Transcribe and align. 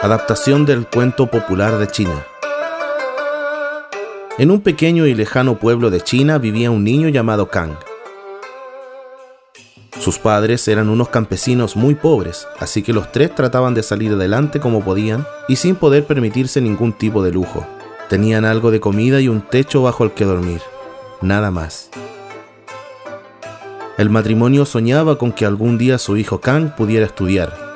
Adaptación 0.00 0.64
del 0.64 0.86
cuento 0.86 1.26
popular 1.26 1.76
de 1.76 1.88
China. 1.88 2.24
En 4.38 4.52
un 4.52 4.60
pequeño 4.60 5.06
y 5.06 5.14
lejano 5.14 5.58
pueblo 5.58 5.90
de 5.90 6.00
China 6.00 6.38
vivía 6.38 6.70
un 6.70 6.84
niño 6.84 7.08
llamado 7.08 7.48
Kang. 7.48 7.72
Sus 9.98 10.20
padres 10.20 10.68
eran 10.68 10.88
unos 10.88 11.08
campesinos 11.08 11.74
muy 11.74 11.96
pobres, 11.96 12.46
así 12.60 12.84
que 12.84 12.92
los 12.92 13.10
tres 13.10 13.34
trataban 13.34 13.74
de 13.74 13.82
salir 13.82 14.12
adelante 14.12 14.60
como 14.60 14.84
podían 14.84 15.26
y 15.48 15.56
sin 15.56 15.74
poder 15.74 16.06
permitirse 16.06 16.60
ningún 16.60 16.92
tipo 16.92 17.24
de 17.24 17.32
lujo. 17.32 17.66
Tenían 18.08 18.44
algo 18.44 18.70
de 18.70 18.78
comida 18.78 19.20
y 19.20 19.26
un 19.26 19.40
techo 19.40 19.82
bajo 19.82 20.04
el 20.04 20.12
que 20.12 20.24
dormir, 20.24 20.60
nada 21.22 21.50
más. 21.50 21.90
El 23.96 24.10
matrimonio 24.10 24.64
soñaba 24.64 25.18
con 25.18 25.32
que 25.32 25.44
algún 25.44 25.76
día 25.76 25.98
su 25.98 26.16
hijo 26.16 26.40
Kang 26.40 26.76
pudiera 26.76 27.04
estudiar 27.04 27.67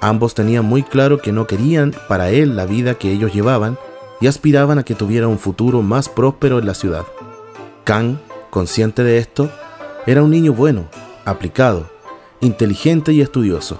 Ambos 0.00 0.34
tenían 0.34 0.64
muy 0.64 0.82
claro 0.82 1.18
que 1.18 1.32
no 1.32 1.46
querían 1.46 1.92
para 2.08 2.30
él 2.30 2.56
la 2.56 2.66
vida 2.66 2.94
que 2.94 3.10
ellos 3.10 3.34
llevaban 3.34 3.78
y 4.20 4.26
aspiraban 4.28 4.78
a 4.78 4.84
que 4.84 4.94
tuviera 4.94 5.28
un 5.28 5.38
futuro 5.38 5.82
más 5.82 6.08
próspero 6.08 6.58
en 6.58 6.66
la 6.66 6.74
ciudad. 6.74 7.04
Kang, 7.84 8.18
consciente 8.50 9.02
de 9.02 9.18
esto, 9.18 9.50
era 10.06 10.22
un 10.22 10.30
niño 10.30 10.52
bueno, 10.52 10.86
aplicado, 11.24 11.88
inteligente 12.40 13.12
y 13.12 13.20
estudioso. 13.20 13.78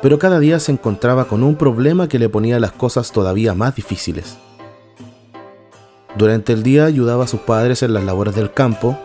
Pero 0.00 0.18
cada 0.18 0.38
día 0.38 0.58
se 0.60 0.72
encontraba 0.72 1.26
con 1.26 1.42
un 1.42 1.56
problema 1.56 2.08
que 2.08 2.18
le 2.18 2.28
ponía 2.28 2.60
las 2.60 2.72
cosas 2.72 3.12
todavía 3.12 3.54
más 3.54 3.74
difíciles. 3.74 4.36
Durante 6.16 6.52
el 6.52 6.62
día 6.62 6.84
ayudaba 6.84 7.24
a 7.24 7.28
sus 7.28 7.40
padres 7.40 7.82
en 7.82 7.94
las 7.94 8.04
labores 8.04 8.34
del 8.34 8.52
campo 8.52 8.98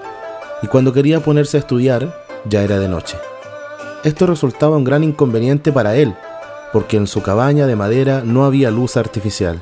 y 0.62 0.68
cuando 0.68 0.94
quería 0.94 1.22
ponerse 1.22 1.58
a 1.58 1.62
estudiar 1.62 2.26
ya 2.46 2.64
era 2.64 2.80
de 2.80 2.90
noche. 2.90 3.18
Esto 4.04 4.28
resultaba 4.28 4.78
un 4.78 4.84
gran 4.84 5.04
inconveniente 5.04 5.72
para 5.72 5.96
él, 5.96 6.14
porque 6.72 6.98
en 6.98 7.08
su 7.08 7.22
cabaña 7.22 7.66
de 7.66 7.76
madera 7.76 8.22
no 8.24 8.46
había 8.46 8.72
luz 8.72 8.96
artificial. 8.98 9.62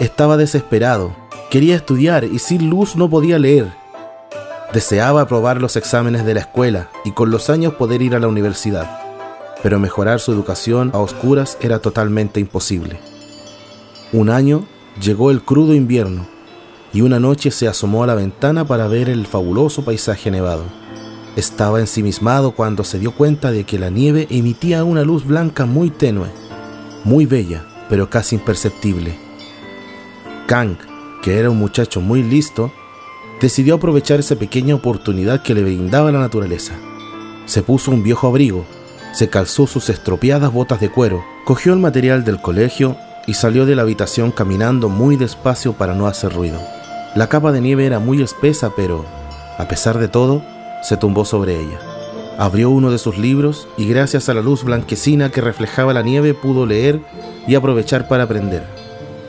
Estaba 0.00 0.36
desesperado, 0.36 1.14
quería 1.50 1.76
estudiar 1.76 2.24
y 2.24 2.38
sin 2.38 2.68
luz 2.68 2.96
no 2.96 3.08
podía 3.08 3.38
leer. 3.38 3.72
Deseaba 4.72 5.20
aprobar 5.20 5.60
los 5.60 5.76
exámenes 5.76 6.24
de 6.24 6.34
la 6.34 6.40
escuela 6.40 6.90
y 7.04 7.12
con 7.12 7.30
los 7.30 7.50
años 7.50 7.74
poder 7.74 8.02
ir 8.02 8.16
a 8.16 8.18
la 8.18 8.28
universidad, 8.28 9.00
pero 9.62 9.78
mejorar 9.78 10.18
su 10.18 10.32
educación 10.32 10.90
a 10.94 10.98
oscuras 10.98 11.58
era 11.60 11.78
totalmente 11.78 12.40
imposible. 12.40 12.98
Un 14.12 14.28
año 14.28 14.66
llegó 15.00 15.30
el 15.30 15.42
crudo 15.42 15.74
invierno 15.74 16.26
y 16.92 17.02
una 17.02 17.20
noche 17.20 17.50
se 17.50 17.68
asomó 17.68 18.02
a 18.02 18.06
la 18.06 18.14
ventana 18.14 18.66
para 18.66 18.88
ver 18.88 19.08
el 19.08 19.26
fabuloso 19.26 19.84
paisaje 19.84 20.30
nevado. 20.30 20.81
Estaba 21.34 21.80
ensimismado 21.80 22.50
cuando 22.50 22.84
se 22.84 22.98
dio 22.98 23.12
cuenta 23.12 23.50
de 23.50 23.64
que 23.64 23.78
la 23.78 23.88
nieve 23.88 24.26
emitía 24.28 24.84
una 24.84 25.02
luz 25.02 25.24
blanca 25.24 25.64
muy 25.64 25.88
tenue, 25.88 26.28
muy 27.04 27.24
bella, 27.24 27.64
pero 27.88 28.10
casi 28.10 28.36
imperceptible. 28.36 29.18
Kang, 30.46 30.76
que 31.22 31.38
era 31.38 31.48
un 31.48 31.58
muchacho 31.58 32.02
muy 32.02 32.22
listo, 32.22 32.70
decidió 33.40 33.76
aprovechar 33.76 34.20
esa 34.20 34.36
pequeña 34.36 34.74
oportunidad 34.74 35.42
que 35.42 35.54
le 35.54 35.62
brindaba 35.62 36.12
la 36.12 36.20
naturaleza. 36.20 36.74
Se 37.46 37.62
puso 37.62 37.90
un 37.90 38.02
viejo 38.02 38.28
abrigo, 38.28 38.66
se 39.14 39.30
calzó 39.30 39.66
sus 39.66 39.88
estropeadas 39.88 40.52
botas 40.52 40.80
de 40.80 40.90
cuero, 40.90 41.24
cogió 41.46 41.72
el 41.72 41.78
material 41.78 42.24
del 42.24 42.42
colegio 42.42 42.98
y 43.26 43.34
salió 43.34 43.64
de 43.64 43.74
la 43.74 43.82
habitación 43.82 44.32
caminando 44.32 44.90
muy 44.90 45.16
despacio 45.16 45.72
para 45.72 45.94
no 45.94 46.06
hacer 46.06 46.34
ruido. 46.34 46.60
La 47.14 47.30
capa 47.30 47.52
de 47.52 47.62
nieve 47.62 47.86
era 47.86 48.00
muy 48.00 48.20
espesa, 48.20 48.72
pero, 48.76 49.06
a 49.58 49.66
pesar 49.66 49.98
de 49.98 50.08
todo, 50.08 50.42
se 50.82 50.96
tumbó 50.96 51.24
sobre 51.24 51.60
ella. 51.60 51.78
Abrió 52.38 52.70
uno 52.70 52.90
de 52.90 52.98
sus 52.98 53.18
libros 53.18 53.68
y 53.76 53.86
gracias 53.86 54.28
a 54.28 54.34
la 54.34 54.40
luz 54.40 54.64
blanquecina 54.64 55.30
que 55.30 55.40
reflejaba 55.40 55.92
la 55.94 56.02
nieve 56.02 56.34
pudo 56.34 56.66
leer 56.66 57.00
y 57.46 57.54
aprovechar 57.54 58.08
para 58.08 58.24
aprender. 58.24 58.64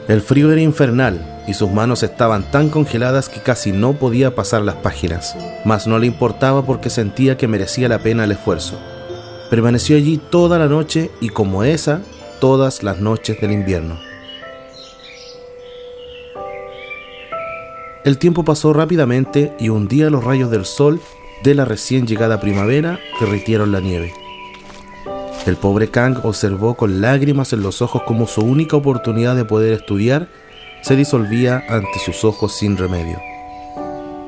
El 0.08 0.22
frío 0.22 0.52
era 0.52 0.62
infernal 0.62 1.44
y 1.48 1.54
sus 1.54 1.72
manos 1.72 2.04
estaban 2.04 2.50
tan 2.50 2.70
congeladas 2.70 3.30
que 3.30 3.42
casi 3.42 3.72
no 3.72 3.94
podía 3.94 4.36
pasar 4.36 4.62
las 4.62 4.76
páginas, 4.76 5.36
mas 5.66 5.88
no 5.88 6.00
le 6.00 6.08
importaba 6.08 6.66
porque 6.66 6.90
sentía 6.90 7.38
que 7.38 7.48
merecía 7.48 7.88
la 7.90 8.00
pena 8.00 8.24
el 8.24 8.32
esfuerzo. 8.32 8.80
Permaneció 9.50 9.98
allí 9.98 10.18
toda 10.18 10.58
la 10.58 10.68
noche 10.68 11.12
y 11.22 11.30
como 11.30 11.64
esa, 11.64 12.02
todas 12.40 12.84
las 12.84 13.00
noches 13.00 13.40
del 13.40 13.52
invierno. 13.52 14.00
El 18.04 18.18
tiempo 18.18 18.44
pasó 18.44 18.74
rápidamente 18.74 19.54
y 19.60 19.70
un 19.70 19.88
día 19.88 20.10
los 20.10 20.24
rayos 20.24 20.52
del 20.52 20.66
sol 20.66 21.00
de 21.44 21.56
la 21.56 21.66
recién 21.66 22.08
llegada 22.08 22.40
primavera 22.40 23.00
derritieron 23.20 23.72
la 23.74 23.82
nieve. 23.82 24.14
El 25.46 25.58
pobre 25.58 25.90
Kang 25.90 26.20
observó 26.24 26.76
con 26.76 27.02
lágrimas 27.02 27.52
en 27.52 27.62
los 27.62 27.82
ojos 27.82 28.04
como 28.04 28.28
su 28.28 28.42
única 28.42 28.78
oportunidad 28.78 29.36
de 29.36 29.44
poder 29.44 29.74
estudiar 29.74 30.30
se 30.82 30.96
disolvía 30.96 31.64
ante 31.68 32.00
sus 32.00 32.24
ojos 32.24 32.54
sin 32.54 32.78
remedio. 32.78 33.20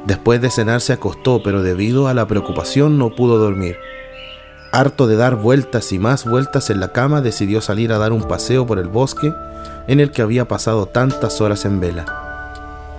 Después 0.05 0.41
de 0.41 0.49
cenar 0.49 0.81
se 0.81 0.93
acostó, 0.93 1.41
pero 1.41 1.63
debido 1.63 2.09
a 2.09 2.13
la 2.13 2.27
preocupación 2.27 2.97
no 2.97 3.15
pudo 3.15 3.37
dormir. 3.37 3.77
Harto 4.73 5.07
de 5.07 5.15
dar 5.15 5.35
vueltas 5.35 5.93
y 5.93 5.99
más 5.99 6.25
vueltas 6.25 6.69
en 6.69 6.81
la 6.81 6.89
cama, 6.89 7.21
decidió 7.21 7.61
salir 7.61 7.93
a 7.93 7.97
dar 7.97 8.11
un 8.11 8.23
paseo 8.23 8.67
por 8.67 8.77
el 8.77 8.89
bosque 8.89 9.33
en 9.87 10.01
el 10.01 10.11
que 10.11 10.21
había 10.21 10.47
pasado 10.49 10.85
tantas 10.85 11.39
horas 11.39 11.63
en 11.63 11.79
vela. 11.79 12.05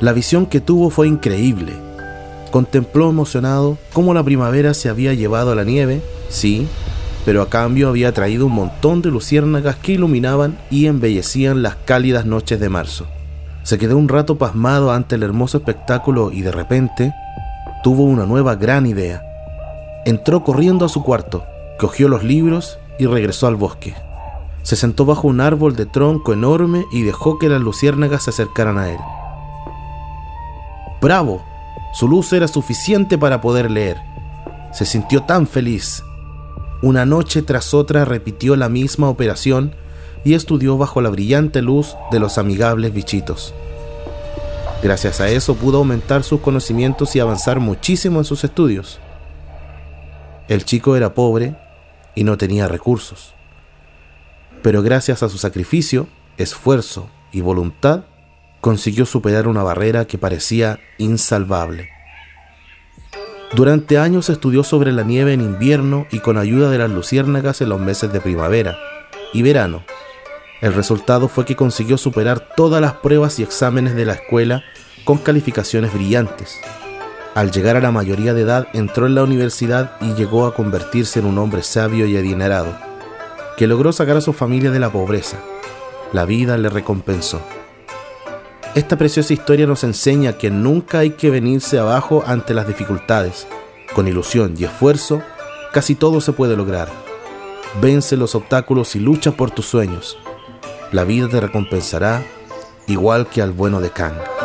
La 0.01 0.13
visión 0.13 0.47
que 0.47 0.61
tuvo 0.61 0.89
fue 0.89 1.07
increíble. 1.07 1.86
Contempló 2.57 3.11
emocionado 3.11 3.77
cómo 3.93 4.15
la 4.15 4.23
primavera 4.23 4.73
se 4.73 4.89
había 4.89 5.13
llevado 5.13 5.53
a 5.53 5.55
la 5.55 5.63
nieve, 5.63 6.01
sí, 6.31 6.67
pero 7.27 7.43
a 7.43 7.51
cambio 7.51 7.91
había 7.91 8.15
traído 8.15 8.47
un 8.47 8.53
montón 8.53 9.03
de 9.03 9.11
luciérnagas 9.11 9.77
que 9.77 9.93
iluminaban 9.93 10.57
y 10.71 10.87
embellecían 10.87 11.63
las 11.63 11.77
cálidas 11.77 12.25
noches 12.25 12.59
de 12.59 12.71
marzo. 12.71 13.09
Se 13.63 13.77
quedó 13.77 13.99
un 13.99 14.09
rato 14.09 14.39
pasmado 14.39 14.91
ante 14.91 15.17
el 15.17 15.23
hermoso 15.23 15.59
espectáculo 15.59 16.33
y 16.33 16.41
de 16.41 16.51
repente 16.51 17.13
tuvo 17.83 18.05
una 18.05 18.25
nueva 18.25 18.55
gran 18.55 18.87
idea. 18.87 19.23
Entró 20.07 20.43
corriendo 20.43 20.87
a 20.87 20.89
su 20.89 21.03
cuarto, 21.03 21.45
cogió 21.79 22.09
los 22.09 22.25
libros 22.25 22.79
y 22.99 23.05
regresó 23.05 23.49
al 23.49 23.57
bosque. 23.57 23.95
Se 24.63 24.77
sentó 24.77 25.05
bajo 25.05 25.29
un 25.29 25.43
árbol 25.43 25.77
de 25.77 25.85
tronco 25.85 26.33
enorme 26.33 26.87
y 26.91 27.03
dejó 27.03 27.39
que 27.39 27.51
las 27.51 27.61
luciérnagas 27.61 28.25
se 28.25 28.31
acercaran 28.31 28.79
a 28.79 28.89
él. 28.89 28.99
¡Bravo! 31.03 31.56
Su 31.97 32.09
luz 32.09 32.31
era 32.35 32.47
suficiente 32.47 33.17
para 33.17 33.41
poder 33.41 33.71
leer. 33.71 33.97
Se 34.71 34.85
sintió 34.85 35.23
tan 35.23 35.47
feliz. 35.47 36.05
Una 36.83 37.07
noche 37.07 37.41
tras 37.41 37.73
otra 37.73 38.05
repitió 38.05 38.55
la 38.55 38.69
misma 38.69 39.09
operación 39.09 39.75
y 40.23 40.35
estudió 40.35 40.77
bajo 40.77 41.01
la 41.01 41.09
brillante 41.09 41.63
luz 41.63 41.97
de 42.11 42.21
los 42.21 42.37
amigables 42.37 42.93
bichitos. 42.93 43.55
Gracias 44.83 45.23
a 45.23 45.31
eso 45.31 45.55
pudo 45.55 45.79
aumentar 45.79 46.23
sus 46.23 46.43
conocimientos 46.43 47.17
y 47.17 47.21
avanzar 47.21 47.61
muchísimo 47.61 48.19
en 48.19 48.27
sus 48.27 48.45
estudios. 48.45 49.01
El 50.49 50.67
chico 50.67 50.97
era 50.97 51.15
pobre 51.15 51.57
y 52.15 52.25
no 52.25 52.37
tenía 52.37 52.69
recursos. 52.69 53.33
Pero 54.63 54.83
gracias 54.83 55.23
a 55.23 55.31
su 55.31 55.39
sacrificio, 55.39 56.09
esfuerzo 56.37 57.09
y 57.33 57.41
voluntad, 57.41 58.05
consiguió 58.67 59.07
superar 59.07 59.47
una 59.47 59.63
barrera 59.63 60.07
que 60.07 60.19
parecía 60.19 60.81
insalvable. 60.99 61.89
Durante 63.55 63.97
años 63.97 64.29
estudió 64.29 64.65
sobre 64.65 64.91
la 64.91 65.05
nieve 65.05 65.35
en 65.35 65.41
invierno 65.41 66.09
y 66.11 66.19
con 66.19 66.37
ayuda 66.37 66.69
de 66.69 66.79
las 66.79 66.91
luciérnagas 66.91 67.61
en 67.61 67.69
los 67.69 67.79
meses 67.79 68.13
de 68.13 68.21
primavera 68.21 68.77
y 69.33 69.43
verano. 69.43 69.85
El 70.61 70.75
resultado 70.75 71.29
fue 71.29 71.45
que 71.45 71.55
consiguió 71.55 71.97
superar 71.97 72.49
todas 72.57 72.81
las 72.81 72.95
pruebas 72.95 73.39
y 73.39 73.45
exámenes 73.45 73.95
de 73.95 74.05
la 74.05 74.15
escuela 74.15 74.65
con 75.05 75.19
calificaciones 75.19 75.95
brillantes. 75.95 76.59
Al 77.37 77.53
llegar 77.53 77.77
a 77.77 77.81
la 77.81 77.93
mayoría 77.93 78.35
de 78.35 78.43
edad 78.43 78.67
entró 78.73 79.07
en 79.07 79.15
la 79.15 79.23
universidad 79.23 79.93
y 80.01 80.15
llegó 80.15 80.45
a 80.45 80.57
convertirse 80.57 81.21
en 81.21 81.27
un 81.27 81.39
hombre 81.39 81.63
sabio 81.63 82.05
y 82.07 82.17
adinerado, 82.17 82.77
que 83.57 83.69
logró 83.69 83.93
sacar 83.93 84.17
a 84.17 84.21
su 84.21 84.33
familia 84.33 84.73
de 84.73 84.81
la 84.81 84.91
pobreza. 84.91 85.39
La 86.13 86.25
vida 86.25 86.59
le 86.59 86.69
recompensó. 86.69 87.41
Esta 88.77 88.99
preciosa 88.99 89.33
historia 89.33 89.67
nos 89.67 89.85
enseña 89.85 90.37
que 90.37 90.51
nunca 90.51 90.99
hay 90.99 91.13
que 91.13 91.31
venirse 91.31 91.79
abajo 91.79 92.23
ante 92.27 92.53
las 92.53 92.69
dificultades. 92.69 93.47
Con 93.95 94.07
ilusión 94.07 94.55
y 94.59 94.65
esfuerzo, 94.65 95.23
casi 95.73 95.95
todo 95.95 96.21
se 96.21 96.35
puede 96.35 96.59
lograr. 96.59 96.91
Vence 97.81 98.19
los 98.19 98.35
obstáculos 98.35 98.95
y 98.95 99.01
lucha 99.01 99.33
por 99.33 99.51
tus 99.51 99.65
sueños. 99.65 100.19
La 100.93 101.05
vida 101.05 101.27
te 101.27 101.41
recompensará 101.41 102.23
igual 102.87 103.27
que 103.29 103.41
al 103.41 103.53
bueno 103.53 103.81
de 103.81 103.89
Kang. 103.89 104.36